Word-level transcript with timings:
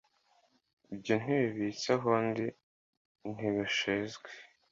Ibyo 0.93 1.13
ntibibitswe 1.21 1.91
aho 1.97 2.11
ndi 2.27 2.45
ntibishyizwe 3.33 4.29